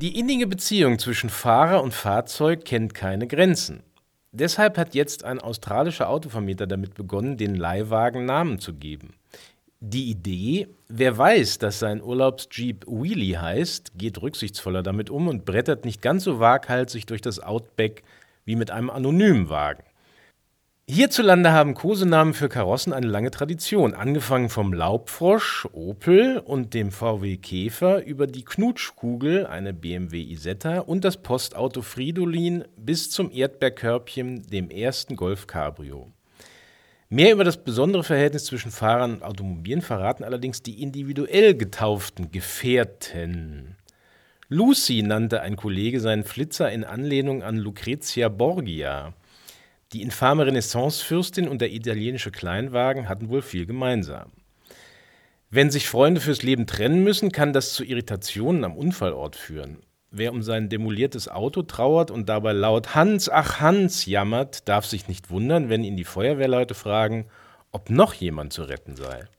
[0.00, 3.82] Die innige Beziehung zwischen Fahrer und Fahrzeug kennt keine Grenzen.
[4.30, 9.14] Deshalb hat jetzt ein australischer Autovermieter damit begonnen, den Leihwagen Namen zu geben.
[9.80, 15.84] Die Idee, wer weiß, dass sein Urlaubsjeep Wheelie heißt, geht rücksichtsvoller damit um und brettert
[15.84, 18.04] nicht ganz so waghalsig durch das Outback
[18.44, 19.82] wie mit einem anonymen Wagen.
[20.90, 27.36] Hierzulande haben Kosenamen für Karossen eine lange Tradition, angefangen vom Laubfrosch Opel und dem VW
[27.36, 34.70] Käfer über die Knutschkugel, eine BMW Isetta und das Postauto Fridolin bis zum Erdbeerkörbchen, dem
[34.70, 36.10] ersten Golf Cabrio.
[37.10, 43.76] Mehr über das besondere Verhältnis zwischen Fahrern und Automobilen verraten allerdings die individuell getauften Gefährten.
[44.48, 49.12] Lucy nannte ein Kollege seinen Flitzer in Anlehnung an Lucrezia Borgia.
[49.92, 54.32] Die infame Renaissancefürstin und der italienische Kleinwagen hatten wohl viel gemeinsam.
[55.50, 59.78] Wenn sich Freunde fürs Leben trennen müssen, kann das zu Irritationen am Unfallort führen.
[60.10, 65.08] Wer um sein demoliertes Auto trauert und dabei laut Hans, ach Hans jammert, darf sich
[65.08, 67.26] nicht wundern, wenn ihn die Feuerwehrleute fragen,
[67.72, 69.28] ob noch jemand zu retten sei.